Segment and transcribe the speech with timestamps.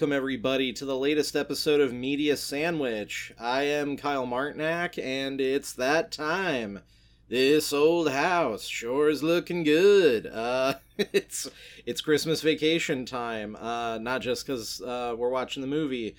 [0.00, 3.34] welcome everybody to the latest episode of Media Sandwich.
[3.38, 6.80] I am Kyle Martinak, and it's that time.
[7.28, 10.26] This old house sure is looking good.
[10.26, 11.50] Uh, it's
[11.84, 13.54] it's Christmas vacation time.
[13.56, 16.16] Uh, not just because uh, we're watching the movie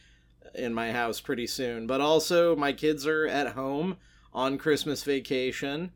[0.54, 3.98] in my house pretty soon, but also my kids are at home
[4.32, 5.91] on Christmas vacation,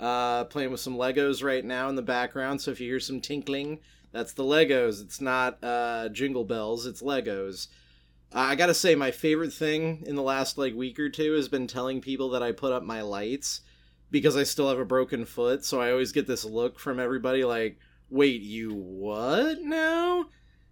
[0.00, 2.60] uh, playing with some Legos right now in the background.
[2.60, 3.78] So if you hear some tinkling,
[4.12, 5.02] that's the Legos.
[5.02, 6.86] It's not uh, Jingle Bells.
[6.86, 7.68] It's Legos.
[8.32, 11.66] I gotta say, my favorite thing in the last like week or two has been
[11.66, 13.62] telling people that I put up my lights
[14.10, 15.64] because I still have a broken foot.
[15.64, 17.78] So I always get this look from everybody like,
[18.10, 20.26] "Wait, you what now?"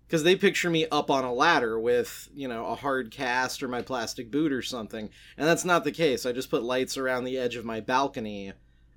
[0.07, 3.69] Because they picture me up on a ladder with you know a hard cast or
[3.69, 6.27] my plastic boot or something, and that's not the case.
[6.27, 8.53] I just put lights around the edge of my balcony,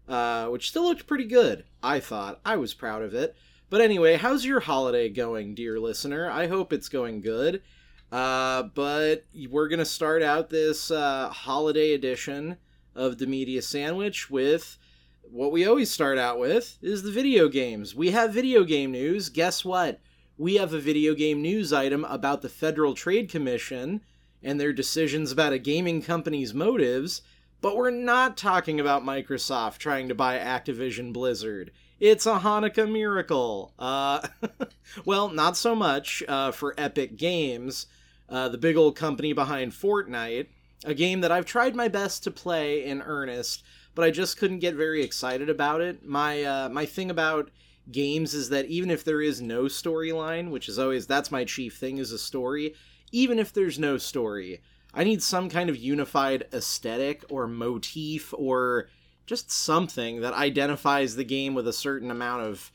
[0.08, 1.64] uh, which still looked pretty good.
[1.82, 3.38] I thought I was proud of it.
[3.70, 6.30] But anyway, how's your holiday going, dear listener?
[6.30, 7.62] I hope it's going good.
[8.12, 12.58] Uh, but we're going to start out this uh, holiday edition
[12.96, 14.80] of the Media Sandwich with
[15.22, 17.94] what we always start out with is the video games.
[17.94, 19.30] We have video game news.
[19.30, 20.02] Guess what?
[20.40, 24.02] We have a video game news item about the Federal Trade Commission
[24.42, 27.22] and their decisions about a gaming company's motives,
[27.62, 31.72] but we're not talking about Microsoft trying to buy Activision Blizzard.
[32.00, 33.74] It's a Hanukkah miracle.
[33.78, 34.26] Uh,
[35.06, 37.88] well, not so much uh, for Epic Games,
[38.30, 40.48] uh, the big old company behind Fortnite,
[40.86, 43.64] a game that I've tried my best to play in earnest,
[43.96, 46.06] but I just couldn't get very excited about it.
[46.06, 47.52] My uh, my thing about
[47.92, 51.76] games is that even if there is no storyline, which is always that's my chief
[51.76, 52.76] thing is a story,
[53.12, 54.62] even if there's no story,
[54.94, 58.88] I need some kind of unified aesthetic or motif or
[59.30, 62.72] just something that identifies the game with a certain amount of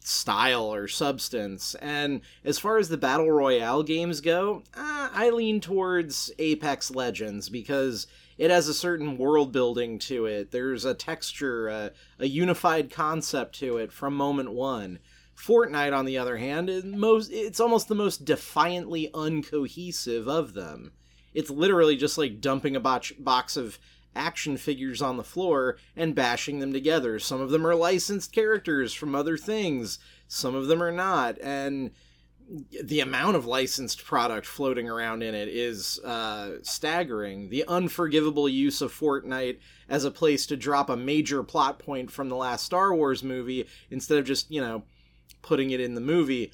[0.00, 1.74] style or substance.
[1.76, 7.48] And as far as the battle royale games go, uh, I lean towards Apex Legends
[7.48, 8.06] because
[8.36, 10.50] it has a certain world building to it.
[10.50, 14.98] There's a texture, a, a unified concept to it from moment one.
[15.34, 20.92] Fortnite, on the other hand, is most it's almost the most defiantly uncohesive of them.
[21.32, 23.78] It's literally just like dumping a box of
[24.14, 27.18] action figures on the floor and bashing them together.
[27.18, 29.98] Some of them are licensed characters from other things,
[30.28, 31.38] some of them are not.
[31.40, 31.90] And
[32.82, 37.48] the amount of licensed product floating around in it is uh, staggering.
[37.48, 39.58] The unforgivable use of Fortnite
[39.88, 43.66] as a place to drop a major plot point from the last Star Wars movie
[43.90, 44.82] instead of just, you know,
[45.42, 46.52] putting it in the movie.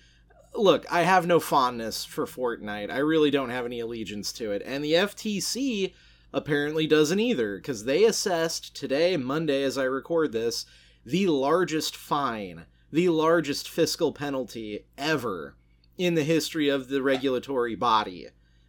[0.54, 2.90] Look, I have no fondness for Fortnite.
[2.90, 4.62] I really don't have any allegiance to it.
[4.64, 5.92] And the FTC
[6.32, 10.66] apparently doesn't either, because they assessed today, Monday, as I record this,
[11.04, 15.56] the largest fine, the largest fiscal penalty ever
[15.96, 18.28] in the history of the regulatory body.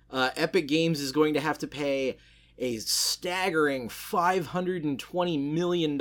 [0.09, 2.17] Uh, Epic Games is going to have to pay
[2.57, 5.97] a staggering $520 million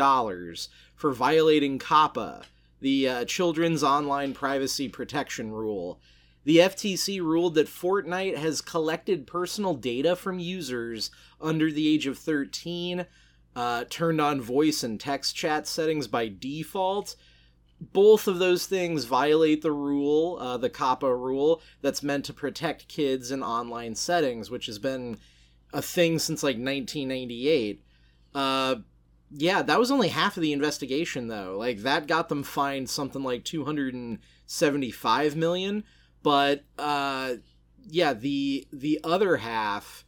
[0.95, 2.43] for violating COPPA,
[2.81, 6.01] the uh, Children's Online Privacy Protection Rule.
[6.45, 12.19] The FTC ruled that Fortnite has collected personal data from users under the age of
[12.19, 13.07] 13,
[13.55, 17.17] uh, turned on voice and text chat settings by default.
[17.81, 22.89] Both of those things violate the rule, uh, the COPPA rule, that's meant to protect
[22.89, 25.19] kids in online settings, which has been
[25.73, 27.83] a thing since like 1998.
[28.35, 28.77] Uh,
[29.31, 31.57] yeah, that was only half of the investigation, though.
[31.57, 35.85] Like, that got them fined something like 275 million.
[36.23, 37.35] But, uh,
[37.89, 40.05] yeah, the the other half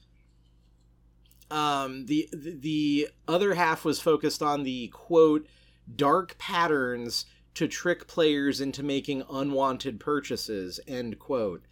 [1.52, 5.46] um, the the other half was focused on the quote
[5.94, 11.62] dark patterns to trick players into making unwanted purchases end quote.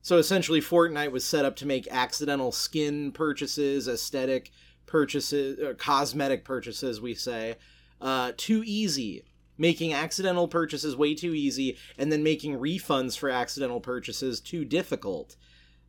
[0.00, 4.52] So essentially fortnite was set up to make accidental skin purchases aesthetic
[4.86, 7.56] purchases uh, cosmetic purchases we say
[8.00, 9.24] uh, too easy
[9.58, 15.36] making accidental purchases way too easy and then making refunds for accidental purchases too difficult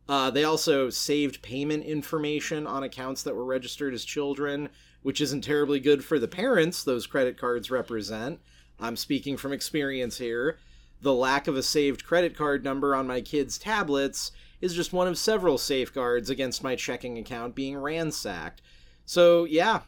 [0.08, 4.70] uh, they also saved payment information on accounts that were registered as children,
[5.02, 8.40] which isn't terribly good for the parents those credit cards represent.
[8.80, 10.58] I'm speaking from experience here.
[11.02, 15.06] The lack of a saved credit card number on my kids' tablets is just one
[15.06, 18.62] of several safeguards against my checking account being ransacked.
[19.04, 19.82] So, yeah,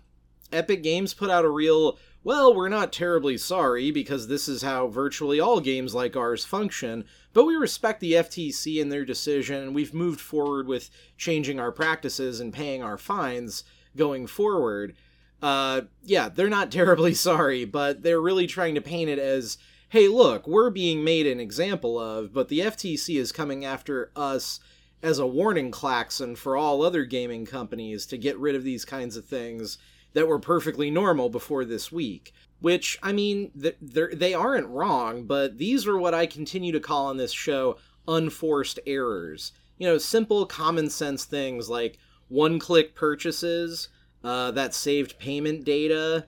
[0.52, 4.88] Epic Games put out a real well, we're not terribly sorry because this is how
[4.88, 9.74] virtually all games like ours function, but we respect the FTC and their decision, and
[9.74, 13.64] we've moved forward with changing our practices and paying our fines
[13.96, 14.94] going forward.
[15.42, 19.56] Uh, yeah, they're not terribly sorry, but they're really trying to paint it as
[19.88, 24.60] hey, look, we're being made an example of, but the FTC is coming after us
[25.02, 29.16] as a warning klaxon for all other gaming companies to get rid of these kinds
[29.16, 29.78] of things
[30.12, 32.32] that were perfectly normal before this week.
[32.60, 37.16] Which, I mean, they aren't wrong, but these are what I continue to call on
[37.16, 39.52] this show unforced errors.
[39.78, 41.98] You know, simple common sense things like
[42.28, 43.88] one click purchases
[44.22, 46.26] uh, that saved payment data,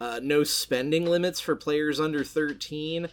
[0.00, 3.08] uh, no spending limits for players under 13,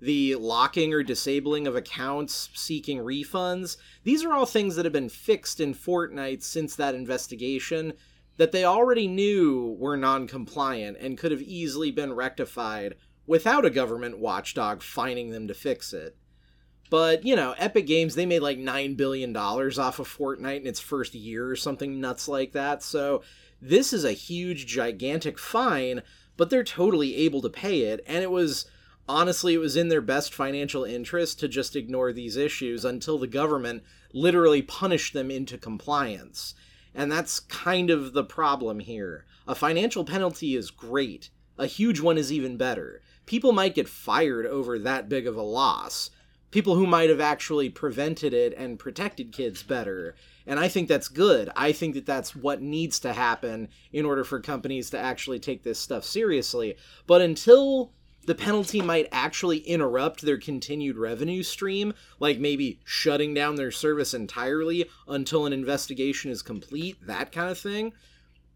[0.00, 3.76] the locking or disabling of accounts seeking refunds.
[4.04, 7.92] These are all things that have been fixed in Fortnite since that investigation
[8.36, 12.94] that they already knew were non compliant and could have easily been rectified
[13.26, 16.16] without a government watchdog fining them to fix it.
[16.90, 20.80] But, you know, Epic Games, they made like $9 billion off of Fortnite in its
[20.80, 22.82] first year or something nuts like that.
[22.82, 23.22] So
[23.62, 26.02] this is a huge, gigantic fine,
[26.36, 28.04] but they're totally able to pay it.
[28.06, 28.66] And it was
[29.08, 33.26] honestly, it was in their best financial interest to just ignore these issues until the
[33.26, 36.54] government literally punished them into compliance.
[36.94, 39.24] And that's kind of the problem here.
[39.46, 43.02] A financial penalty is great, a huge one is even better.
[43.26, 46.10] People might get fired over that big of a loss.
[46.50, 50.14] People who might have actually prevented it and protected kids better.
[50.46, 51.48] And I think that's good.
[51.56, 55.62] I think that that's what needs to happen in order for companies to actually take
[55.62, 56.76] this stuff seriously.
[57.06, 57.92] But until
[58.26, 64.14] the penalty might actually interrupt their continued revenue stream, like maybe shutting down their service
[64.14, 67.92] entirely until an investigation is complete, that kind of thing.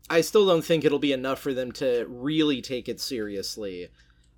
[0.09, 3.89] I still don't think it'll be enough for them to really take it seriously.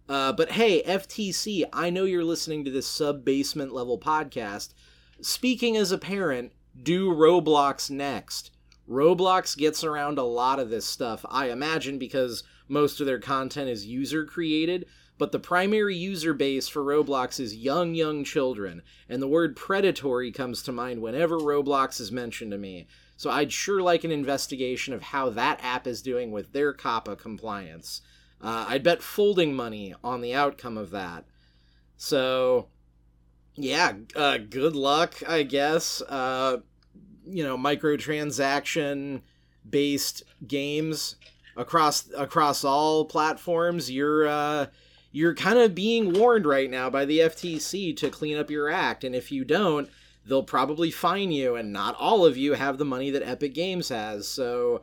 [0.08, 4.72] Uh, but hey, FTC, I know you're listening to this sub basement level podcast.
[5.20, 6.52] Speaking as a parent,
[6.82, 8.50] do Roblox next.
[8.88, 13.68] Roblox gets around a lot of this stuff, I imagine, because most of their content
[13.68, 14.86] is user created,
[15.18, 20.30] but the primary user base for Roblox is young, young children, and the word predatory
[20.30, 22.86] comes to mind whenever Roblox is mentioned to me.
[23.16, 27.18] So I'd sure like an investigation of how that app is doing with their COPPA
[27.18, 28.00] compliance.
[28.40, 31.24] Uh, I'd bet folding money on the outcome of that.
[31.96, 32.68] So,
[33.56, 36.00] yeah, uh, good luck, I guess.
[36.02, 36.58] Uh,
[37.26, 39.22] you know, microtransaction
[39.68, 41.16] based games
[41.56, 43.90] across across all platforms.
[43.90, 44.66] You're uh,
[45.10, 49.04] you're kind of being warned right now by the FTC to clean up your act.
[49.04, 49.88] And if you don't,
[50.26, 51.56] they'll probably fine you.
[51.56, 54.28] And not all of you have the money that Epic Games has.
[54.28, 54.82] So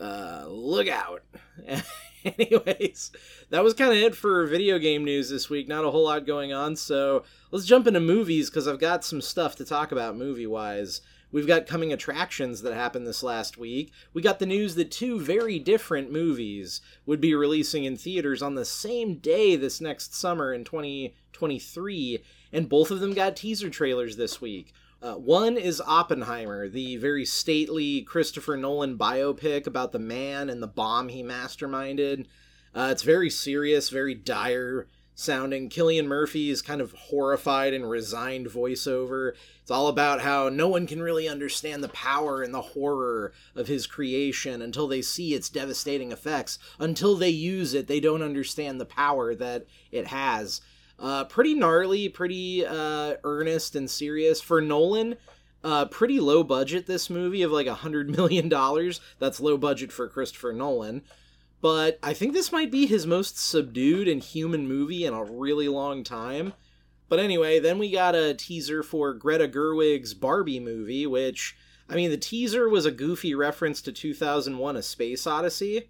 [0.00, 1.22] uh, look out.
[2.38, 3.12] Anyways,
[3.50, 5.68] that was kind of it for video game news this week.
[5.68, 6.74] Not a whole lot going on.
[6.74, 11.02] So let's jump into movies because I've got some stuff to talk about movie wise.
[11.30, 13.92] We've got coming attractions that happened this last week.
[14.12, 18.54] We got the news that two very different movies would be releasing in theaters on
[18.54, 22.22] the same day this next summer in 2023,
[22.52, 24.72] and both of them got teaser trailers this week.
[25.02, 30.66] Uh, one is Oppenheimer, the very stately Christopher Nolan biopic about the man and the
[30.66, 32.26] bomb he masterminded.
[32.74, 35.68] Uh, it's very serious, very dire sounding.
[35.68, 39.32] Cillian Murphy's kind of horrified and resigned voiceover.
[39.62, 43.66] It's all about how no one can really understand the power and the horror of
[43.66, 46.58] his creation until they see its devastating effects.
[46.78, 50.60] Until they use it, they don't understand the power that it has.
[50.98, 54.40] Uh, pretty gnarly, pretty uh, earnest and serious.
[54.40, 55.16] For Nolan,
[55.62, 59.00] uh, pretty low budget this movie of like a hundred million dollars.
[59.18, 61.02] That's low budget for Christopher Nolan
[61.60, 65.68] but I think this might be his most subdued and human movie in a really
[65.68, 66.52] long time.
[67.08, 71.56] But anyway, then we got a teaser for Greta Gerwig's Barbie movie, which,
[71.88, 75.88] I mean, the teaser was a goofy reference to 2001 A Space Odyssey,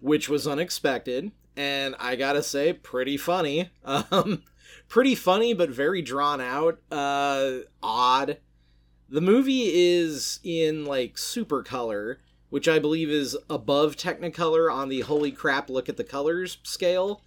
[0.00, 3.70] which was unexpected, and I gotta say, pretty funny.
[3.84, 4.42] Um,
[4.88, 8.38] pretty funny, but very drawn out, uh, odd.
[9.08, 15.00] The movie is in, like, super color, which I believe is above Technicolor on the
[15.00, 17.22] holy crap look at the colors scale.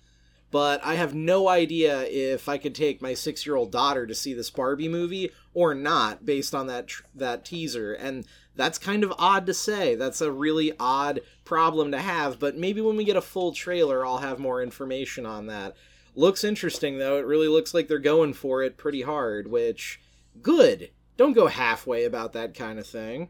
[0.53, 4.13] But I have no idea if I could take my six year old daughter to
[4.13, 7.93] see this Barbie movie or not based on that tr- that teaser.
[7.93, 8.23] And
[8.55, 9.95] that's kind of odd to say.
[9.95, 12.37] That's a really odd problem to have.
[12.37, 15.75] But maybe when we get a full trailer, I'll have more information on that.
[16.13, 17.17] Looks interesting though.
[17.17, 20.01] It really looks like they're going for it pretty hard, which
[20.43, 20.91] good.
[21.17, 23.29] Don't go halfway about that kind of thing.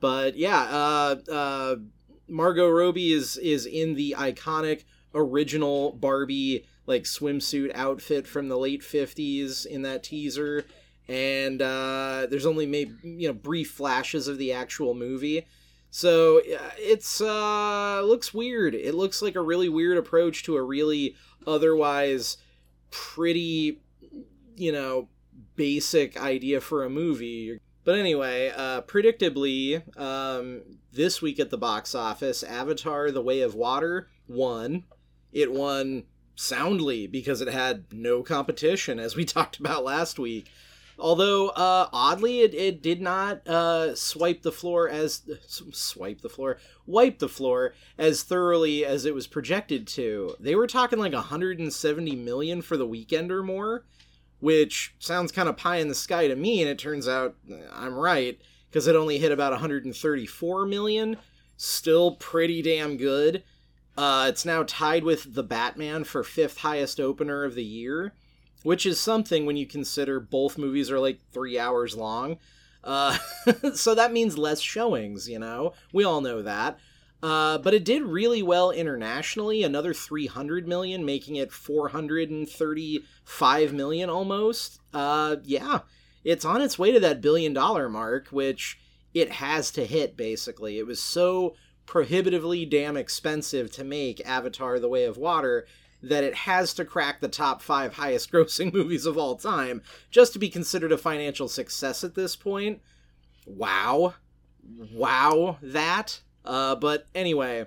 [0.00, 1.76] But yeah, uh, uh,
[2.26, 4.82] Margot Robbie is is in the iconic
[5.14, 10.64] original Barbie like swimsuit outfit from the late 50s in that teaser.
[11.08, 15.46] And uh, there's only maybe you know brief flashes of the actual movie.
[15.90, 18.74] So it's uh looks weird.
[18.74, 21.14] It looks like a really weird approach to a really
[21.46, 22.38] otherwise
[22.90, 23.80] pretty
[24.56, 25.08] you know
[25.56, 27.60] basic idea for a movie.
[27.84, 33.54] But anyway, uh, predictably, um, this week at the box office, Avatar: The Way of
[33.54, 34.84] Water won.
[35.34, 36.04] It won
[36.36, 40.50] soundly because it had no competition, as we talked about last week.
[40.96, 46.58] Although, uh, oddly, it, it did not uh, swipe the floor as swipe the floor,
[46.86, 50.36] wipe the floor as thoroughly as it was projected to.
[50.38, 53.84] They were talking like 170 million for the weekend or more,
[54.38, 56.62] which sounds kind of pie in the sky to me.
[56.62, 57.34] And it turns out
[57.72, 58.38] I'm right
[58.70, 61.16] because it only hit about 134 million.
[61.56, 63.42] Still pretty damn good.
[63.96, 68.14] Uh, it's now tied with The Batman for fifth highest opener of the year
[68.64, 72.38] which is something when you consider both movies are like three hours long.
[72.82, 73.16] Uh,
[73.74, 75.74] so that means less showings, you know?
[75.92, 76.80] We all know that.
[77.22, 84.80] Uh, but it did really well internationally, another 300 million, making it 435 million almost.
[84.92, 85.80] Uh, yeah,
[86.24, 88.78] it's on its way to that billion dollar mark, which
[89.12, 90.78] it has to hit, basically.
[90.78, 91.54] It was so
[91.86, 95.66] prohibitively damn expensive to make Avatar The Way of Water
[96.02, 100.32] that it has to crack the top five highest grossing movies of all time just
[100.34, 102.80] to be considered a financial success at this point.
[103.46, 104.14] Wow.
[104.92, 106.20] Wow, that.
[106.44, 107.66] Uh, but anyway,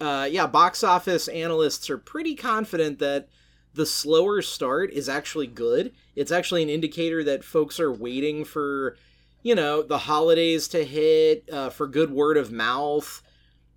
[0.00, 3.28] uh, yeah, box office analysts are pretty confident that
[3.74, 5.92] the slower start is actually good.
[6.14, 8.96] It's actually an indicator that folks are waiting for,
[9.42, 13.22] you know, the holidays to hit, uh, for good word of mouth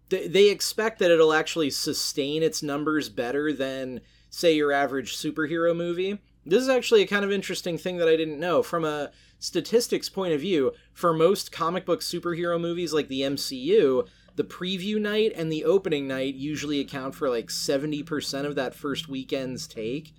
[0.10, 6.20] they expect that it'll actually sustain its numbers better than say your average superhero movie.
[6.46, 8.62] This is actually a kind of interesting thing that i didn't know.
[8.62, 14.08] From a statistics point of view for most comic book superhero movies like the mcu
[14.36, 19.08] the preview night and the opening night usually account for like 70% of that first
[19.08, 20.14] weekend's take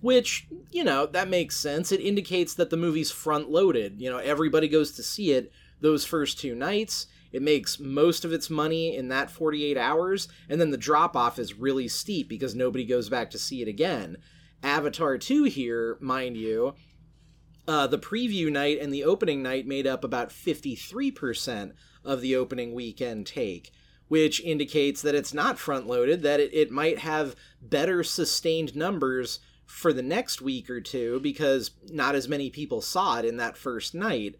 [0.00, 1.92] which you know that makes sense.
[1.92, 6.04] It indicates that the movie's front loaded you know everybody goes to see it those
[6.04, 10.70] first two nights it makes most of its money in that 48 hours, and then
[10.70, 14.18] the drop off is really steep because nobody goes back to see it again.
[14.62, 16.74] Avatar 2 here, mind you,
[17.66, 21.72] uh, the preview night and the opening night made up about 53%
[22.04, 23.70] of the opening weekend take,
[24.08, 29.40] which indicates that it's not front loaded, that it, it might have better sustained numbers
[29.64, 33.56] for the next week or two because not as many people saw it in that
[33.56, 34.36] first night.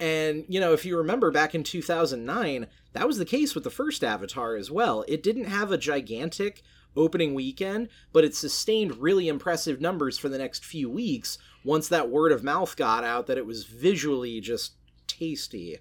[0.00, 3.70] And, you know, if you remember back in 2009, that was the case with the
[3.70, 5.04] first Avatar as well.
[5.06, 6.62] It didn't have a gigantic
[6.96, 12.10] opening weekend, but it sustained really impressive numbers for the next few weeks once that
[12.10, 14.74] word of mouth got out that it was visually just
[15.06, 15.78] tasty,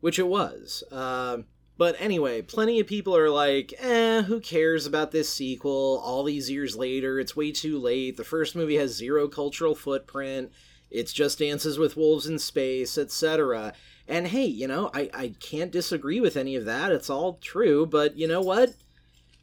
[0.00, 0.82] which it was.
[0.90, 1.38] Uh,
[1.76, 6.02] but anyway, plenty of people are like, eh, who cares about this sequel?
[6.04, 8.16] All these years later, it's way too late.
[8.16, 10.52] The first movie has zero cultural footprint
[10.90, 13.72] it's just Dances with Wolves in Space, etc.
[14.08, 16.92] And hey, you know, I, I can't disagree with any of that.
[16.92, 18.74] It's all true, but you know what?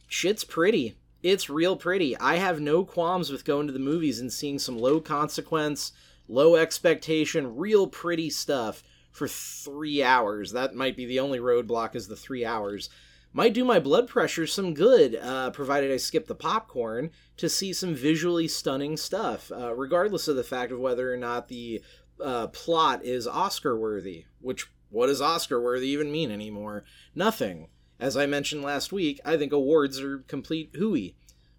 [0.07, 0.97] Shit's pretty.
[1.23, 2.17] It's real pretty.
[2.17, 5.91] I have no qualms with going to the movies and seeing some low consequence,
[6.27, 10.51] low expectation, real pretty stuff for three hours.
[10.51, 12.89] That might be the only roadblock is the three hours
[13.33, 17.72] might do my blood pressure some good, uh, provided I skip the popcorn, to see
[17.72, 21.82] some visually stunning stuff, uh, regardless of the fact of whether or not the
[22.22, 24.25] uh, plot is Oscar worthy.
[24.41, 26.84] Which, what does Oscar worthy even mean anymore?
[27.15, 27.70] Nothing.
[28.00, 31.15] As I mentioned last week, I think awards are complete hooey.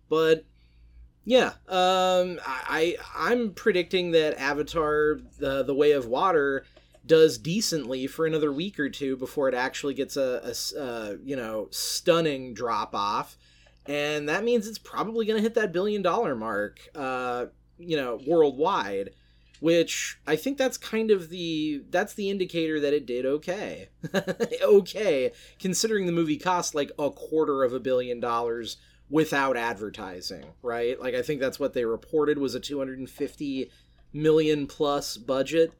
[0.08, 0.44] But
[1.24, 6.64] yeah, um, I I'm predicting that Avatar: the The Way of Water
[7.06, 11.36] does decently for another week or two before it actually gets a, a uh, you
[11.36, 13.36] know stunning drop off
[13.88, 17.46] and that means it's probably going to hit that billion dollar mark uh,
[17.78, 19.10] you know worldwide
[19.60, 23.88] which i think that's kind of the that's the indicator that it did okay
[24.62, 28.76] okay considering the movie cost like a quarter of a billion dollars
[29.10, 33.70] without advertising right like i think that's what they reported was a 250
[34.12, 35.72] million plus budget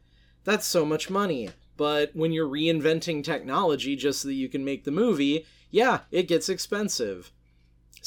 [0.49, 1.51] that's so much money.
[1.77, 6.27] But when you're reinventing technology just so that you can make the movie, yeah, it
[6.27, 7.33] gets expensive.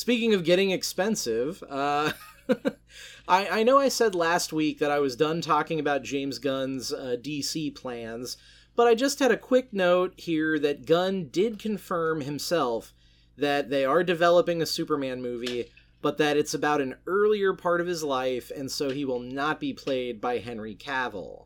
[0.01, 2.13] Speaking of getting expensive, uh,
[3.27, 6.91] I, I know I said last week that I was done talking about James Gunn's
[6.91, 8.35] uh, DC plans,
[8.75, 12.95] but I just had a quick note here that Gunn did confirm himself
[13.37, 15.65] that they are developing a Superman movie,
[16.01, 19.59] but that it's about an earlier part of his life, and so he will not
[19.59, 21.45] be played by Henry Cavill.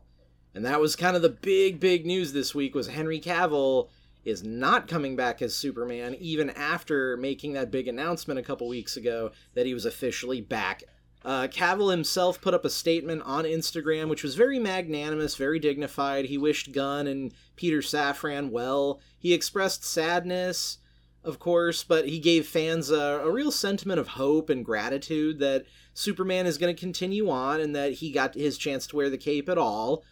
[0.54, 3.90] And that was kind of the big, big news this week was Henry Cavill
[4.26, 8.96] is not coming back as Superman, even after making that big announcement a couple weeks
[8.96, 10.82] ago that he was officially back
[11.24, 16.26] Uh, Cavill himself put up a statement on Instagram, which was very magnanimous, very dignified.
[16.26, 19.00] He wished Gunn and Peter Safran well.
[19.18, 20.78] He expressed sadness,
[21.24, 25.64] of course, but he gave fans a, a real sentiment of hope and gratitude that
[25.94, 29.18] Superman is going to continue on and that he got his chance to wear the
[29.18, 30.04] cape at all.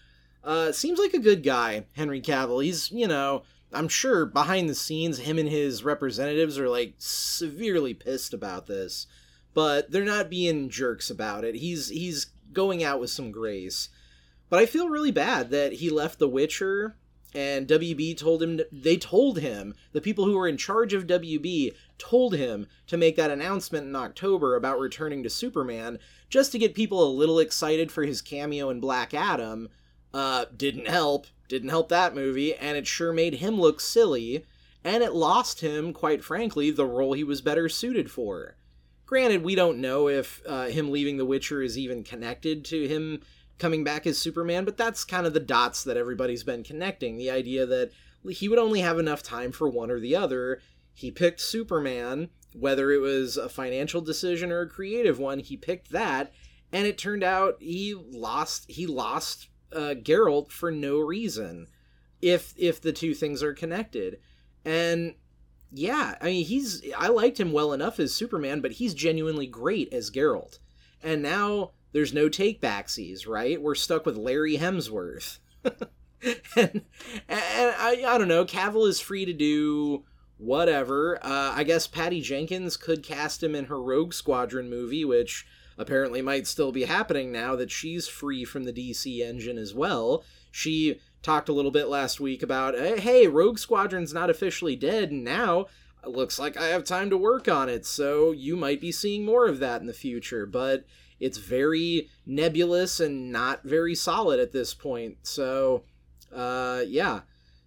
[0.43, 2.65] Uh, seems like a good guy, Henry Cavill.
[2.65, 7.95] He's, you know, I'm sure behind the scenes, him and his representatives are like severely
[7.95, 9.07] pissed about this
[9.55, 11.55] but they're not being jerks about it.
[11.55, 13.89] He's he's going out with some grace.
[14.51, 16.97] But I feel really bad that he left The Witcher
[17.35, 21.75] and WB told him they told him the people who were in charge of WB
[21.99, 26.75] told him to make that announcement in October about returning to Superman just to get
[26.75, 29.69] people a little excited for his cameo in Black Adam.
[30.15, 34.47] Uh, didn't help, didn't help that movie, and it sure made him look silly,
[34.85, 38.57] and it lost him, quite frankly, the role he was better suited for.
[39.07, 43.23] Granted, we don't know if uh, him leaving The Witcher is even connected to him
[43.59, 47.17] coming back as Superman, but that's kind of the dots that everybody's been connecting.
[47.17, 47.91] The idea that
[48.31, 50.61] he would only have enough time for one or the other.
[50.93, 55.91] He picked Superman, whether it was a financial decision or a creative one, he picked
[55.91, 56.33] that,
[56.73, 61.69] and it turned out he lost he lost uh, Geralt for no reason.
[62.23, 64.19] If if the two things are connected,
[64.65, 65.15] and
[65.73, 69.93] yeah, I mean he's I liked him well enough as Superman, but he's genuinely great
[69.93, 70.59] as Geralt.
[71.03, 73.61] And now there's no take backsies, right?
[73.61, 75.39] We're stuck with Larry Hemsworth.
[75.65, 75.77] and,
[76.57, 76.83] and
[77.29, 80.05] I, I don't know, Cavill is free to do
[80.39, 81.19] whatever.
[81.25, 85.47] Uh, I guess Patty Jenkins could cast him in her Rogue Squadron movie, which
[85.79, 90.25] apparently might still be happening now that she's free from the DC engine as well.
[90.51, 95.25] She talked a little bit last week about hey, Rogue Squadron's not officially dead, and
[95.25, 95.67] now
[96.05, 99.47] looks like I have time to work on it, so you might be seeing more
[99.47, 100.47] of that in the future.
[100.47, 100.85] But
[101.21, 105.19] it's very nebulous and not very solid at this point.
[105.23, 105.85] So,
[106.35, 107.21] uh, yeah.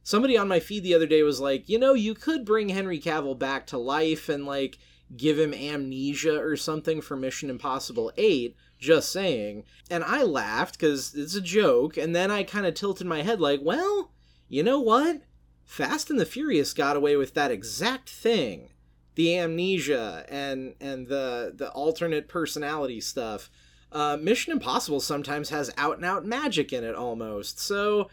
[0.03, 2.99] Somebody on my feed the other day was like, you know, you could bring Henry
[2.99, 4.77] Cavill back to life and like
[5.15, 9.63] give him amnesia or something for Mission Impossible 8 just saying.
[9.89, 13.39] And I laughed because it's a joke, and then I kind of tilted my head
[13.39, 14.11] like, well,
[14.49, 15.21] you know what?
[15.65, 18.69] Fast and the Furious got away with that exact thing.
[19.15, 23.49] The amnesia and and the the alternate personality stuff.
[23.91, 27.59] Uh, Mission Impossible sometimes has out and out magic in it almost.
[27.59, 28.09] So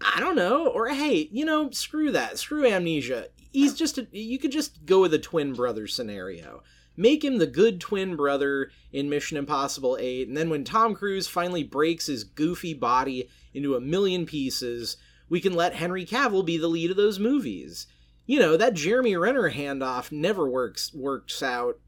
[0.00, 0.68] I don't know.
[0.68, 2.38] Or hey, you know, screw that.
[2.38, 3.26] Screw amnesia.
[3.52, 6.62] He's just a, you could just go with a twin brother scenario
[7.00, 11.26] make him the good twin brother in Mission Impossible 8, and then when Tom Cruise
[11.26, 16.58] finally breaks his goofy body into a million pieces, we can let Henry Cavill be
[16.58, 17.86] the lead of those movies.
[18.26, 21.78] You know, that Jeremy Renner handoff never works works out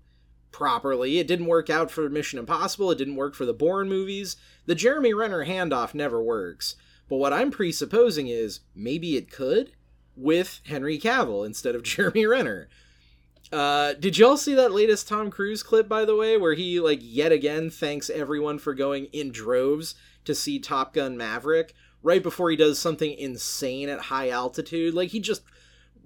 [0.51, 1.18] properly.
[1.18, 4.37] It didn't work out for Mission Impossible, it didn't work for the Bourne movies.
[4.64, 6.75] The Jeremy Renner handoff never works.
[7.09, 9.72] But what I'm presupposing is maybe it could
[10.16, 12.68] with Henry Cavill instead of Jeremy Renner.
[13.53, 17.01] Uh, did y'all see that latest Tom Cruise clip, by the way, where he, like,
[17.03, 19.94] yet again thanks everyone for going in droves
[20.25, 24.94] to see Top Gun Maverick right before he does something insane at high altitude?
[24.94, 25.42] Like, he just,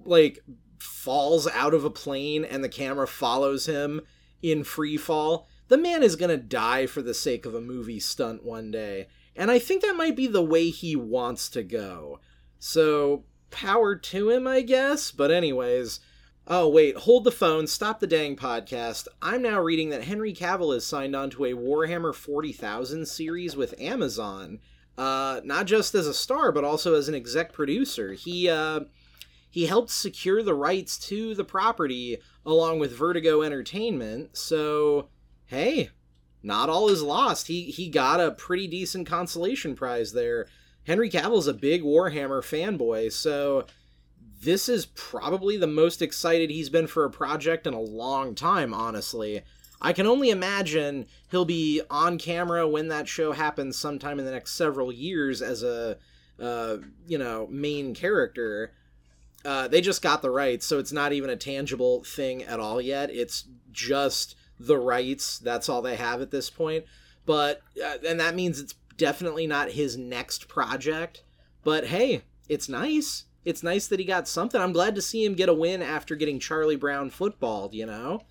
[0.04, 0.40] like,
[0.78, 4.00] falls out of a plane and the camera follows him
[4.42, 5.46] in free fall.
[5.68, 9.06] The man is gonna die for the sake of a movie stunt one day.
[9.36, 12.20] And I think that might be the way he wants to go.
[12.58, 13.24] So,
[13.56, 15.10] power to him, I guess.
[15.10, 16.00] But, anyways,
[16.48, 19.08] Oh, wait, hold the phone, stop the dang podcast.
[19.20, 23.74] I'm now reading that Henry Cavill has signed on to a Warhammer 40,000 series with
[23.80, 24.60] Amazon.
[24.96, 28.12] Uh, not just as a star, but also as an exec producer.
[28.12, 28.80] He, uh,
[29.50, 35.08] he helped secure the rights to the property along with Vertigo Entertainment, so,
[35.46, 35.90] hey,
[36.44, 37.48] not all is lost.
[37.48, 40.46] He, he got a pretty decent consolation prize there.
[40.86, 43.66] Henry Cavill's a big Warhammer fanboy, so
[44.40, 48.72] this is probably the most excited he's been for a project in a long time,
[48.72, 49.42] honestly.
[49.80, 54.30] I can only imagine he'll be on camera when that show happens sometime in the
[54.30, 55.98] next several years as a,
[56.40, 58.72] uh, you know, main character.
[59.44, 62.80] Uh, they just got the rights, so it's not even a tangible thing at all
[62.80, 63.10] yet.
[63.10, 65.38] It's just the rights.
[65.38, 66.84] That's all they have at this point.
[67.26, 71.22] But, uh, and that means it's definitely not his next project.
[71.62, 74.60] But hey, it's nice it's nice that he got something.
[74.60, 78.22] I'm glad to see him get a win after getting Charlie Brown footballed, you know?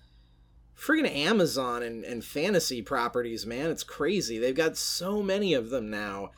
[0.78, 3.70] Friggin' Amazon and, and fantasy properties, man.
[3.70, 4.38] It's crazy.
[4.38, 6.32] They've got so many of them now.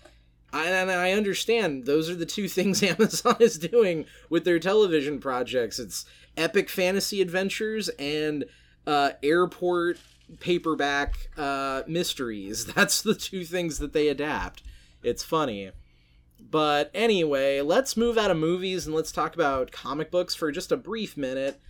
[0.52, 5.18] I, and I understand those are the two things Amazon is doing with their television
[5.18, 5.80] projects.
[5.80, 6.04] It's
[6.36, 8.44] epic fantasy adventures and
[8.86, 9.98] uh, airport
[10.40, 12.66] paperback uh, mysteries.
[12.74, 14.62] That's the two things that they adapt.
[15.02, 15.70] It's funny.
[16.40, 20.72] But anyway, let's move out of movies and let's talk about comic books for just
[20.72, 21.60] a brief minute.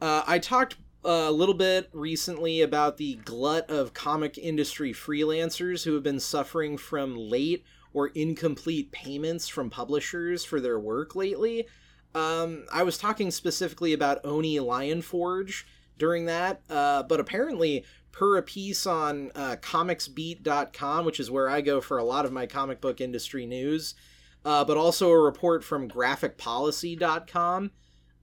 [0.00, 5.94] Uh, I talked a little bit recently about the glut of comic industry freelancers who
[5.94, 11.66] have been suffering from late or incomplete payments from publishers for their work lately.
[12.14, 15.64] Um, I was talking specifically about Oni Lionforge
[15.98, 21.60] during that, uh, but apparently, per a piece on uh, comicsbeat.com, which is where I
[21.60, 23.94] go for a lot of my comic book industry news,
[24.44, 27.70] uh, but also a report from graphicpolicy.com,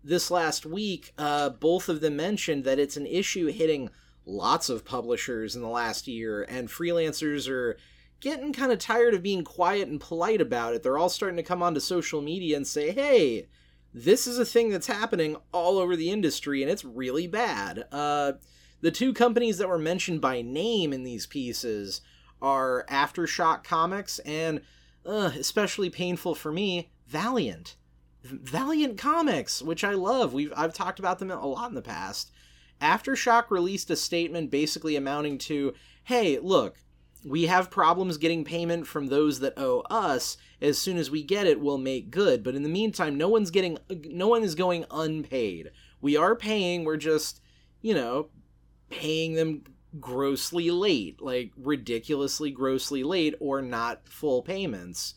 [0.03, 3.89] this last week, uh, both of them mentioned that it's an issue hitting
[4.25, 7.77] lots of publishers in the last year, and freelancers are
[8.19, 10.83] getting kind of tired of being quiet and polite about it.
[10.83, 13.47] They're all starting to come onto social media and say, hey,
[13.93, 17.85] this is a thing that's happening all over the industry, and it's really bad.
[17.91, 18.33] Uh,
[18.81, 22.01] the two companies that were mentioned by name in these pieces
[22.41, 24.61] are Aftershock Comics and,
[25.05, 27.75] uh, especially painful for me, Valiant.
[28.23, 30.33] Valiant Comics, which I love.
[30.33, 32.31] We've I've talked about them a lot in the past.
[32.81, 35.73] Aftershock released a statement basically amounting to,
[36.03, 36.77] "Hey, look,
[37.23, 40.37] we have problems getting payment from those that owe us.
[40.61, 42.43] As soon as we get it, we'll make good.
[42.43, 45.71] But in the meantime, no one's getting no one is going unpaid.
[46.01, 47.41] We are paying, we're just,
[47.81, 48.29] you know,
[48.89, 49.63] paying them
[49.99, 55.15] grossly late, like ridiculously grossly late or not full payments.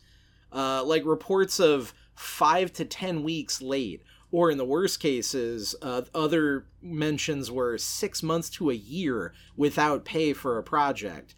[0.51, 6.01] Uh, like reports of five to ten weeks late, or in the worst cases, uh,
[6.13, 11.35] other mentions were six months to a year without pay for a project.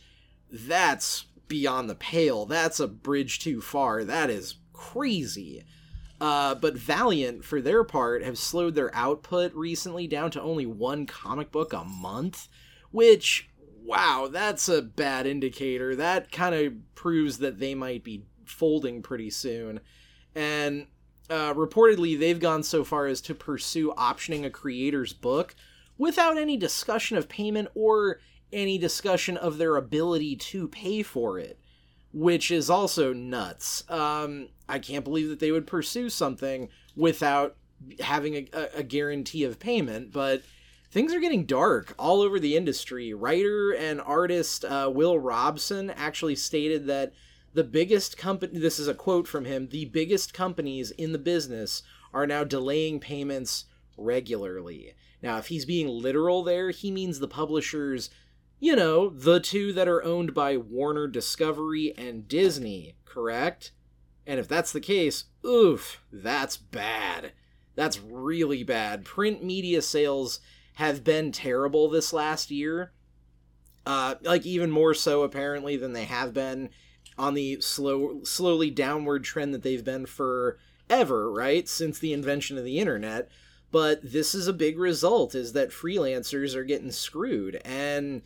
[0.52, 2.46] That's beyond the pale.
[2.46, 4.04] That's a bridge too far.
[4.04, 5.64] That is crazy.
[6.20, 11.06] Uh, but Valiant, for their part, have slowed their output recently down to only one
[11.06, 12.48] comic book a month,
[12.92, 13.50] which,
[13.84, 15.96] wow, that's a bad indicator.
[15.96, 19.80] That kind of proves that they might be folding pretty soon
[20.38, 20.86] and
[21.32, 25.56] uh, reportedly they've gone so far as to pursue optioning a creator's book
[25.98, 28.20] without any discussion of payment or
[28.52, 31.60] any discussion of their ability to pay for it,
[32.14, 33.84] which is also nuts.
[33.90, 37.56] Um, I can't believe that they would pursue something without
[38.00, 40.44] having a, a guarantee of payment, but
[40.92, 43.14] things are getting dark all over the industry.
[43.14, 47.14] Writer and artist uh, Will Robson actually stated that
[47.58, 51.82] the biggest company this is a quote from him the biggest companies in the business
[52.14, 53.66] are now delaying payments
[53.98, 58.12] regularly now if he's being literal there he means the publishers
[58.60, 63.72] you know the two that are owned by warner discovery and disney correct
[64.26, 67.32] and if that's the case oof that's bad
[67.76, 70.40] that's really bad print media sales
[70.76, 72.92] have been terrible this last year
[73.86, 76.70] uh, like even more so apparently than they have been
[77.18, 80.58] on the slow slowly downward trend that they've been for
[80.90, 81.68] ever, right?
[81.68, 83.30] Since the invention of the internet.
[83.72, 87.62] But this is a big result is that freelancers are getting screwed.
[87.66, 88.22] And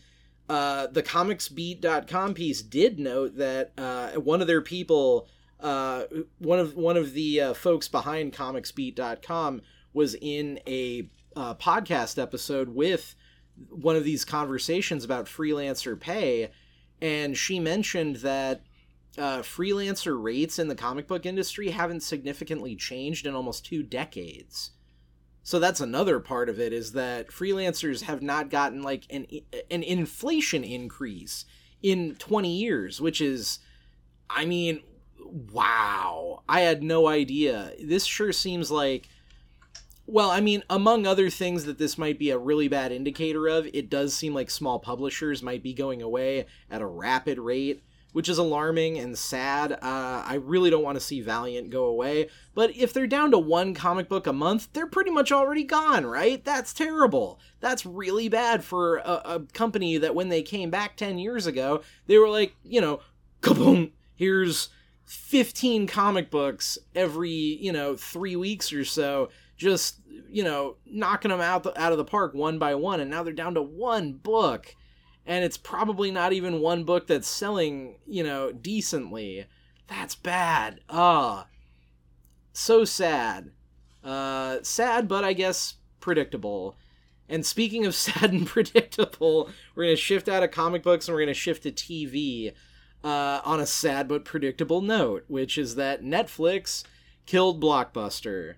[0.50, 5.28] uh, the comicsbeat.com piece did note that uh, one of their people,
[5.60, 6.04] uh,
[6.40, 9.62] one of one of the uh, folks behind comicsbeat.com
[9.94, 13.16] was in a uh, podcast episode with
[13.70, 16.50] one of these conversations about freelancer pay
[17.02, 18.62] and she mentioned that
[19.18, 24.72] uh, freelancer rates in the comic book industry haven't significantly changed in almost two decades.
[25.44, 29.26] So that's another part of it is that freelancers have not gotten like an
[29.72, 31.46] an inflation increase
[31.82, 33.60] in 20 years, which is
[34.30, 34.82] I mean,
[35.52, 36.44] wow.
[36.48, 37.74] I had no idea.
[37.82, 39.10] This sure seems like
[40.08, 43.68] well, I mean, among other things that this might be a really bad indicator of,
[43.68, 48.30] it does seem like small publishers might be going away at a rapid rate which
[48.30, 49.74] is alarming and sad.
[49.74, 49.78] Uh,
[50.26, 53.74] I really don't want to see Valiant go away, but if they're down to one
[53.74, 56.44] comic book a month, they're pretty much already gone, right?
[56.44, 57.40] That's terrible.
[57.60, 61.82] That's really bad for a, a company that when they came back 10 years ago,
[62.08, 63.00] they were like, you know,
[63.42, 64.70] kaboom, here's
[65.06, 71.42] 15 comic books every, you know, three weeks or so, just, you know, knocking them
[71.42, 74.14] out, the, out of the park one by one, and now they're down to one
[74.14, 74.76] book
[75.26, 79.46] and it's probably not even one book that's selling, you know, decently.
[79.88, 80.82] That's bad.
[80.90, 81.48] Ah.
[82.54, 83.52] So sad.
[84.04, 86.76] Uh sad but I guess predictable.
[87.30, 91.14] And speaking of sad and predictable, we're going to shift out of comic books and
[91.14, 92.54] we're going to shift to TV
[93.04, 96.84] uh, on a sad but predictable note, which is that Netflix
[97.26, 98.56] killed Blockbuster.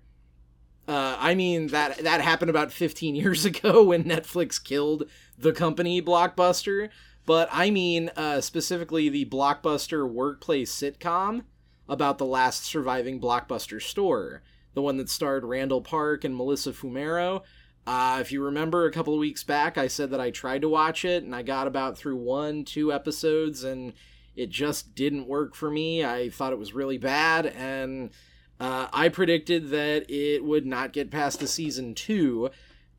[0.85, 5.03] Uh, I mean that that happened about 15 years ago when Netflix killed
[5.37, 6.89] the company Blockbuster.
[7.25, 11.43] But I mean uh, specifically the Blockbuster workplace sitcom
[11.87, 14.41] about the last surviving Blockbuster store,
[14.73, 17.43] the one that starred Randall Park and Melissa Fumero.
[17.85, 20.69] Uh, if you remember a couple of weeks back, I said that I tried to
[20.69, 23.93] watch it and I got about through one, two episodes and
[24.35, 26.03] it just didn't work for me.
[26.03, 28.11] I thought it was really bad and
[28.59, 32.49] uh, I predicted that it would not get past the season two.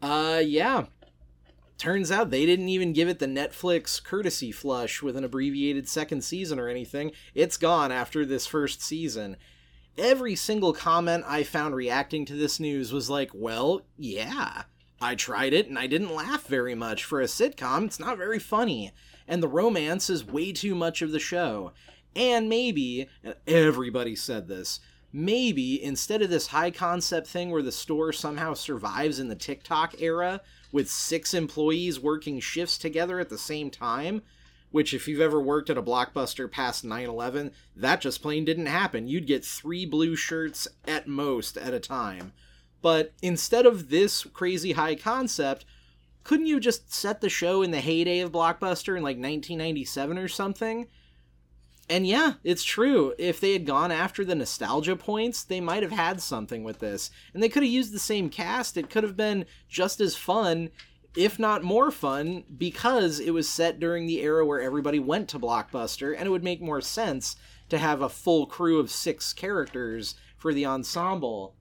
[0.03, 0.85] Uh, yeah.
[1.77, 6.23] Turns out they didn't even give it the Netflix courtesy flush with an abbreviated second
[6.23, 7.13] season or anything.
[7.35, 9.37] It's gone after this first season
[9.97, 14.63] every single comment I found reacting to this news was like, well, yeah,
[15.01, 17.05] I tried it and I didn't laugh very much.
[17.05, 18.93] For a sitcom, it's not very funny.
[19.27, 21.73] And the romance is way too much of the show.
[22.17, 23.09] And maybe,
[23.47, 24.81] everybody said this,
[25.13, 30.01] maybe instead of this high concept thing where the store somehow survives in the TikTok
[30.01, 30.41] era
[30.75, 34.21] with six employees working shifts together at the same time,
[34.73, 39.07] which if you've ever worked at a blockbuster past 9-11 that just plain didn't happen.
[39.07, 42.33] You'd get three blue shirts at most at a time.
[42.83, 45.65] But instead of this crazy high concept
[46.25, 50.27] couldn't you just set the show in the heyday of blockbuster in like 1997 or
[50.27, 50.89] something
[51.89, 53.15] and yeah it's true.
[53.19, 57.11] If they had gone after the nostalgia points they might have had something with this.
[57.33, 58.77] And they could have used the same cast.
[58.77, 60.71] It could have been just as fun
[61.17, 65.39] if not more fun, because it was set during the era where everybody went to
[65.39, 67.37] Blockbuster, and it would make more sense
[67.69, 71.55] to have a full crew of six characters for the ensemble.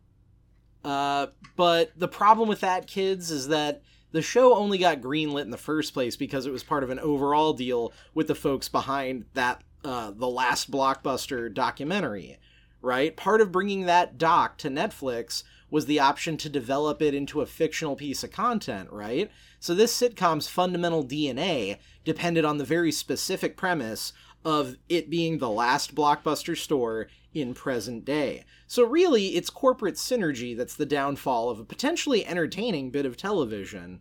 [0.84, 5.52] Uh, but the problem with that, kids, is that the show only got greenlit in
[5.52, 9.26] the first place because it was part of an overall deal with the folks behind
[9.34, 12.38] that uh, the last blockbuster documentary
[12.82, 15.44] right part of bringing that doc to netflix
[15.74, 19.32] was the option to develop it into a fictional piece of content, right?
[19.60, 24.14] So this sitcom's fundamental DNA depended on the very specific premise
[24.46, 28.46] of it being the last blockbuster store in present day.
[28.68, 34.00] So really, it's corporate synergy that's the downfall of a potentially entertaining bit of television.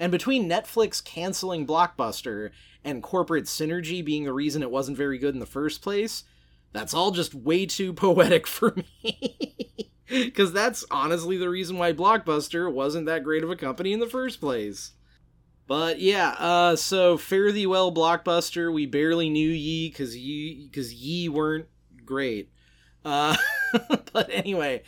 [0.00, 2.50] And between Netflix canceling Blockbuster
[2.82, 6.24] and corporate synergy being the reason it wasn't very good in the first place,
[6.72, 9.36] that's all just way too poetic for me.
[10.10, 14.08] Because that's honestly the reason why Blockbuster wasn't that great of a company in the
[14.08, 14.94] first place.
[15.68, 18.74] But yeah, uh, so fare thee well, Blockbuster.
[18.74, 21.66] We barely knew ye because ye because ye weren't
[22.04, 22.50] great.
[23.04, 23.36] Uh,
[24.12, 24.82] but anyway,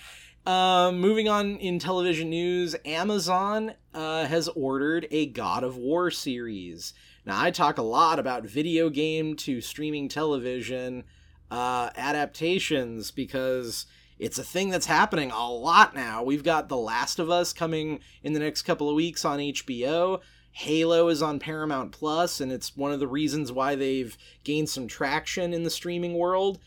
[0.46, 6.94] uh, moving on in television news, Amazon uh, has ordered a God of War series.
[7.24, 11.04] Now, I talk a lot about video game to streaming television
[11.50, 13.86] uh, adaptations because
[14.18, 16.24] it's a thing that's happening a lot now.
[16.24, 20.20] We've got The Last of Us coming in the next couple of weeks on HBO.
[20.50, 24.88] Halo is on Paramount Plus, and it's one of the reasons why they've gained some
[24.88, 26.58] traction in the streaming world.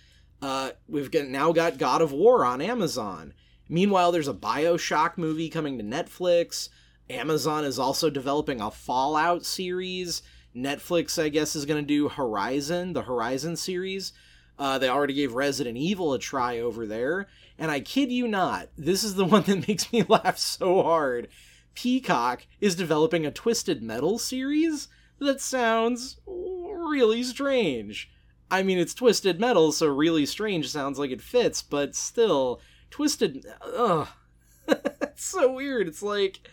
[0.41, 3.33] Uh, we've got, now got God of War on Amazon.
[3.67, 6.69] Meanwhile, there's a Bioshock movie coming to Netflix.
[7.09, 10.21] Amazon is also developing a Fallout series.
[10.55, 14.13] Netflix, I guess, is going to do Horizon, the Horizon series.
[14.57, 17.27] Uh, they already gave Resident Evil a try over there.
[17.57, 21.27] And I kid you not, this is the one that makes me laugh so hard.
[21.73, 24.87] Peacock is developing a Twisted Metal series
[25.19, 28.09] that sounds really strange.
[28.49, 32.61] I mean, it's Twisted Metal, so really strange sounds like it fits, but still,
[32.95, 33.45] Twisted.
[33.61, 34.07] Ugh.
[34.69, 35.89] it's so weird.
[35.89, 36.47] It's like.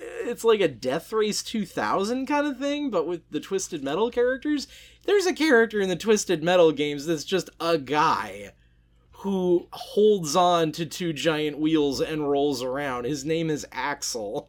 [0.00, 4.66] It's like a Death Race 2000 kind of thing, but with the Twisted Metal characters.
[5.04, 8.52] There's a character in the Twisted Metal games that's just a guy
[9.10, 13.04] who holds on to two giant wheels and rolls around.
[13.04, 14.48] His name is Axel.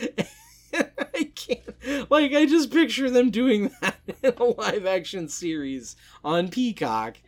[0.74, 2.10] I can't.
[2.10, 5.94] Like, I just picture them doing that in a live action series
[6.24, 7.18] on Peacock,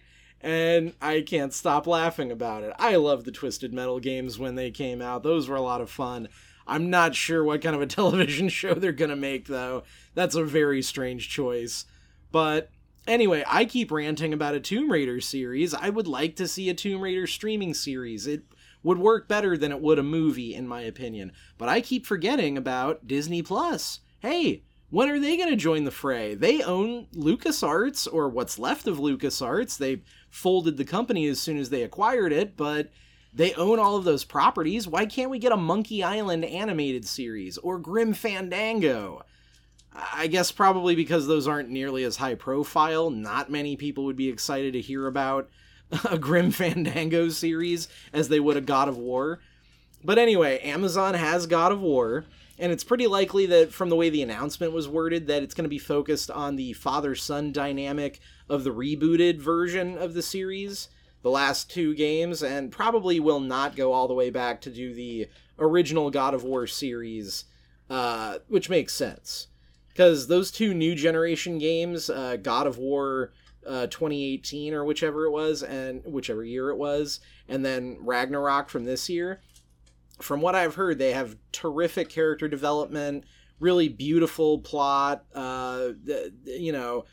[0.46, 2.72] and I can't stop laughing about it.
[2.78, 5.90] I love the Twisted Metal games when they came out, those were a lot of
[5.90, 6.28] fun.
[6.68, 9.82] I'm not sure what kind of a television show they're gonna make, though.
[10.14, 11.85] That's a very strange choice.
[12.30, 12.70] But
[13.06, 15.72] Anyway, I keep ranting about a Tomb Raider series.
[15.72, 18.26] I would like to see a Tomb Raider streaming series.
[18.26, 18.42] It
[18.82, 21.30] would work better than it would a movie, in my opinion.
[21.56, 24.00] But I keep forgetting about Disney Plus.
[24.18, 26.35] Hey, when are they going to join the fray?
[26.35, 29.78] They own LucasArts, or what's left of LucasArts.
[29.78, 30.02] They
[30.37, 32.90] folded the company as soon as they acquired it, but
[33.33, 34.87] they own all of those properties.
[34.87, 39.25] Why can't we get a Monkey Island animated series or Grim Fandango?
[39.94, 44.29] I guess probably because those aren't nearly as high profile, not many people would be
[44.29, 45.49] excited to hear about
[46.05, 49.40] a Grim Fandango series as they would a God of War.
[50.05, 52.27] But anyway, Amazon has God of War,
[52.59, 55.64] and it's pretty likely that from the way the announcement was worded that it's going
[55.64, 60.88] to be focused on the father-son dynamic of the rebooted version of the series,
[61.23, 64.95] the last two games, and probably will not go all the way back to do
[64.95, 67.45] the original God of War series,
[67.90, 69.49] uh, which makes sense.
[69.88, 73.33] Because those two new generation games, uh, God of War
[73.66, 78.85] uh, 2018 or whichever it was, and whichever year it was, and then Ragnarok from
[78.85, 79.40] this year,
[80.20, 83.24] from what I've heard, they have terrific character development,
[83.61, 85.90] really beautiful plot, uh,
[86.44, 87.05] you know,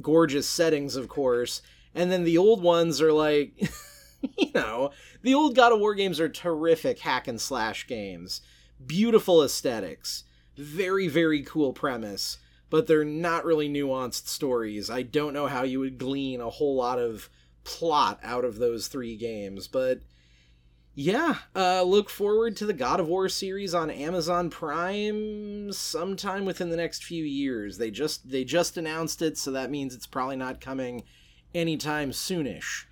[0.00, 1.62] gorgeous settings, of course.
[1.94, 3.54] And then the old ones are like,
[4.38, 4.90] you know,
[5.22, 8.40] the old God of War games are terrific hack and slash games.
[8.84, 10.24] Beautiful aesthetics,
[10.56, 12.38] very, very cool premise,
[12.70, 14.90] but they're not really nuanced stories.
[14.90, 17.28] I don't know how you would glean a whole lot of
[17.64, 20.00] plot out of those three games, but
[20.94, 26.68] yeah, uh, look forward to the God of War series on Amazon Prime sometime within
[26.68, 27.78] the next few years.
[27.78, 31.04] They just they just announced it, so that means it's probably not coming
[31.54, 32.84] anytime soonish.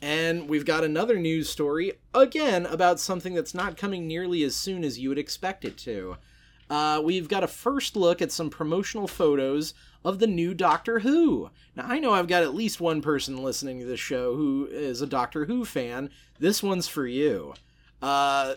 [0.00, 4.84] And we've got another news story again about something that's not coming nearly as soon
[4.84, 6.18] as you would expect it to.
[6.68, 9.74] Uh, we've got a first look at some promotional photos
[10.04, 11.50] of the new Doctor Who.
[11.74, 15.02] Now, I know I've got at least one person listening to this show who is
[15.02, 16.10] a Doctor Who fan.
[16.38, 17.54] This one's for you.
[18.02, 18.54] Uh,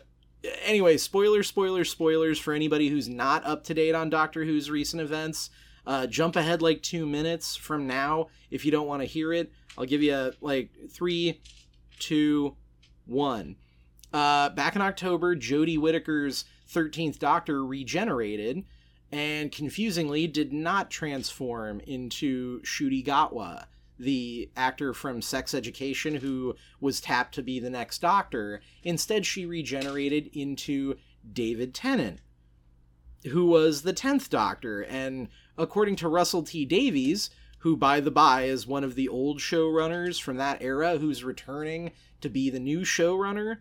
[0.64, 5.02] anyway, spoilers, spoilers, spoilers for anybody who's not up to date on Doctor Who's recent
[5.02, 5.50] events.
[5.86, 9.52] Uh, jump ahead like two minutes from now if you don't want to hear it.
[9.78, 11.42] I'll give you a, like three,
[12.00, 12.56] two,
[13.06, 13.56] one.
[14.14, 18.64] Uh, back in October, Jodie Whittaker's 13th Doctor regenerated
[19.12, 23.66] and confusingly did not transform into Ncuti Gatwa,
[23.98, 28.62] the actor from Sex Education who was tapped to be the next Doctor.
[28.84, 30.96] Instead, she regenerated into
[31.34, 32.20] David Tennant,
[33.32, 34.84] who was the 10th Doctor.
[34.84, 35.28] And
[35.58, 37.30] according to Russell T Davies,
[37.60, 41.92] who, by the by, is one of the old showrunners from that era who's returning
[42.22, 43.58] to be the new showrunner,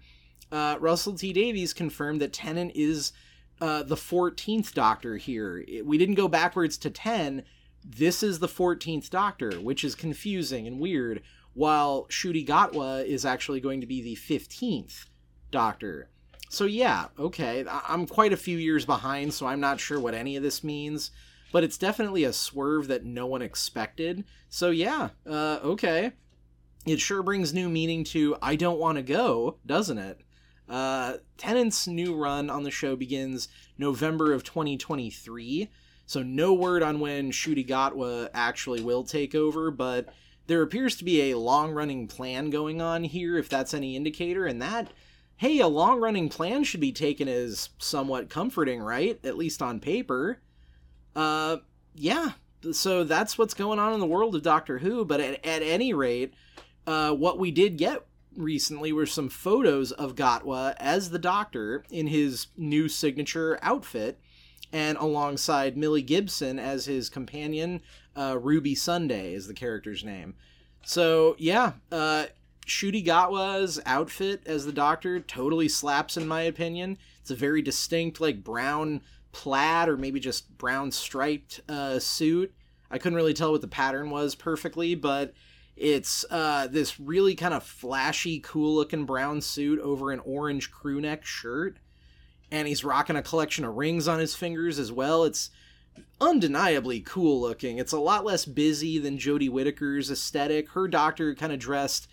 [0.51, 3.13] uh, Russell T Davies confirmed that Tennant is
[3.61, 5.65] uh, the 14th Doctor here.
[5.85, 7.43] We didn't go backwards to 10.
[7.85, 11.23] This is the 14th Doctor, which is confusing and weird,
[11.55, 15.07] while Ncuti Gatwa is actually going to be the 15th
[15.51, 16.11] Doctor.
[16.51, 20.37] So, yeah, okay, I'm quite a few years behind, so I'm not sure what any
[20.37, 21.11] of this means,
[21.53, 24.25] but it's definitely a swerve that no one expected.
[24.49, 26.13] So, yeah, uh, okay.
[26.87, 30.23] It sure brings new meaning to I Don't Want to Go, doesn't it?
[30.69, 35.71] Uh, Tennant's new run on the show begins November of 2023,
[36.07, 40.09] so no word on when Ncuti Gatwa actually will take over, but
[40.47, 44.47] there appears to be a long running plan going on here, if that's any indicator,
[44.47, 44.93] and that,
[45.37, 49.21] hey, a long running plan should be taken as somewhat comforting, right?
[49.25, 50.41] At least on paper.
[51.15, 51.59] Uh,
[51.95, 52.33] yeah,
[52.73, 55.95] so that's what's going on in the world of Doctor Who, but at, at any
[55.95, 56.35] rate,
[56.87, 58.08] uh, what we did get
[58.39, 64.21] recently were some photos of Gatwa as the Doctor in his new signature outfit,
[64.73, 67.83] and alongside Millie Gibson as his companion.
[68.17, 70.35] Uh, Ruby Sunday is the character's name.
[70.85, 72.27] So yeah, uh,
[72.67, 76.99] Ncuti Gatwa's outfit as the Doctor totally slaps in my opinion.
[77.21, 79.01] It's a very distinct like brown
[79.33, 82.53] plaid or maybe just brown striped uh, suit.
[82.91, 85.35] I couldn't really tell what the pattern was perfectly, but
[85.81, 91.01] it's uh, this really kind of flashy, cool looking brown suit over an orange crew
[91.01, 91.79] neck shirt.
[92.51, 95.25] And he's rocking a collection of rings on his fingers as well.
[95.25, 95.51] It's
[96.21, 97.79] undeniably cool looking.
[97.79, 100.71] It's a lot less busy than Jodie Whittaker's aesthetic.
[100.71, 102.09] Her doctor kind of dressed,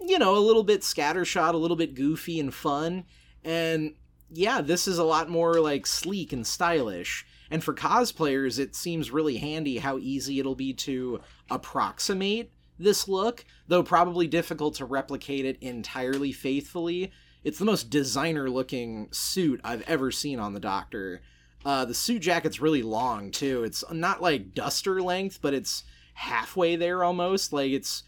[0.00, 3.04] you know, a little bit scattershot, a little bit goofy and fun.
[3.44, 3.94] And
[4.30, 7.24] yeah, this is a lot more like sleek and stylish.
[7.50, 13.44] And for cosplayers, it seems really handy how easy it'll be to approximate this look,
[13.68, 17.12] though probably difficult to replicate it entirely faithfully.
[17.44, 21.22] It's the most designer looking suit I've ever seen on the Doctor.
[21.64, 23.64] Uh, the suit jacket's really long too.
[23.64, 27.52] It's not like duster length, but it's halfway there almost.
[27.52, 28.02] Like it's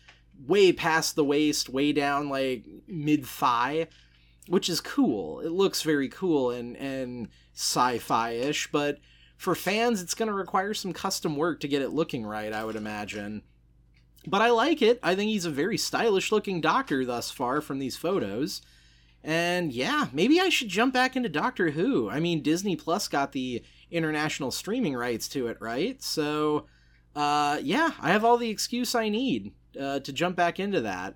[0.47, 3.89] way past the waist, way down like mid thigh,
[4.49, 5.41] which is cool.
[5.41, 8.99] It looks very cool and and sci-fi ish, but
[9.37, 12.53] for fans, it's going to require some custom work to get it looking right.
[12.53, 13.43] I would imagine.
[14.29, 14.99] But I like it.
[15.03, 18.61] I think he's a very stylish looking doctor thus far from these photos.
[19.25, 22.11] And yeah, maybe I should jump back into Doctor Who.
[22.11, 26.03] I mean, Disney Plus got the international streaming rights to it, right?
[26.03, 26.67] So,
[27.17, 31.15] uh, yeah, I have all the excuse I need uh, to jump back into that.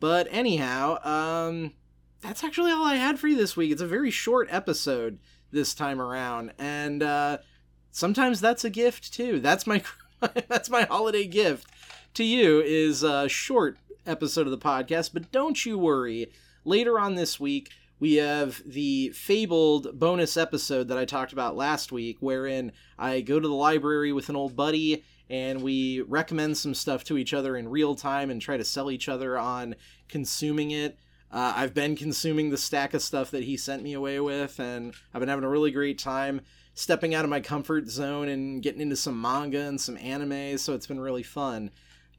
[0.00, 1.74] But anyhow, um,
[2.20, 3.70] that's actually all I had for you this week.
[3.70, 5.20] It's a very short episode
[5.52, 7.38] this time around, and uh,
[7.92, 9.38] sometimes that's a gift too.
[9.38, 9.82] That's my
[10.48, 11.68] that's my holiday gift
[12.14, 15.10] to you is a short episode of the podcast.
[15.12, 16.30] But don't you worry.
[16.64, 21.90] Later on this week, we have the fabled bonus episode that I talked about last
[21.92, 26.74] week, wherein I go to the library with an old buddy and we recommend some
[26.74, 29.74] stuff to each other in real time and try to sell each other on
[30.08, 30.98] consuming it.
[31.32, 34.94] Uh, I've been consuming the stack of stuff that he sent me away with, and
[35.12, 36.42] I've been having a really great time
[36.74, 40.74] stepping out of my comfort zone and getting into some manga and some anime, so
[40.74, 41.70] it's been really fun.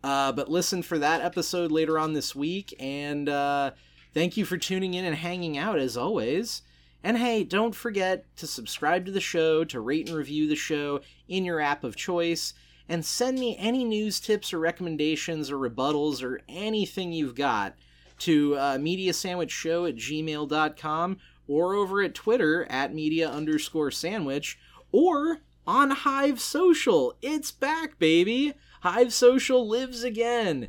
[0.03, 3.71] Uh, but listen for that episode later on this week, and uh,
[4.13, 6.61] thank you for tuning in and hanging out as always.
[7.03, 11.01] And hey, don't forget to subscribe to the show, to rate and review the show
[11.27, 12.53] in your app of choice,
[12.89, 17.75] and send me any news tips or recommendations or rebuttals or anything you've got
[18.19, 21.17] to uh, mediasandwichshow at gmail.com
[21.47, 24.57] or over at Twitter at media underscore sandwich
[24.91, 27.15] or on Hive Social.
[27.21, 28.53] It's back, baby!
[28.85, 30.67] Hive Social lives again.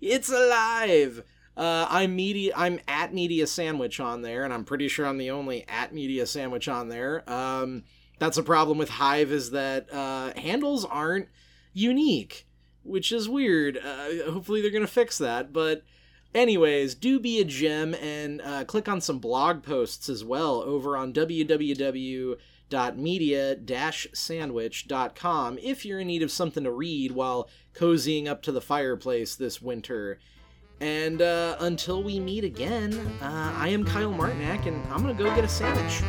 [0.00, 1.22] It's alive.
[1.56, 2.52] Uh, I'm media.
[2.56, 6.26] I'm at Media Sandwich on there, and I'm pretty sure I'm the only at Media
[6.26, 7.22] Sandwich on there.
[7.32, 7.84] Um,
[8.18, 11.28] that's a problem with Hive is that uh, handles aren't
[11.72, 12.48] unique,
[12.82, 13.76] which is weird.
[13.78, 15.52] Uh, hopefully they're gonna fix that.
[15.52, 15.84] But
[16.34, 20.96] anyways, do be a gem and uh, click on some blog posts as well over
[20.96, 21.12] on
[22.70, 29.36] www.media-sandwich.com if you're in need of something to read while cozying up to the fireplace
[29.36, 30.18] this winter.
[30.80, 32.92] And uh, until we meet again,
[33.22, 36.02] uh, I am Kyle Martinak, and I'm gonna go get a sandwich.